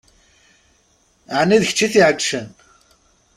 Ɛni 1.39 1.57
d 1.61 1.63
kečč 1.67 1.79
i 1.85 1.87
t-iɛeggcen? 1.93 2.47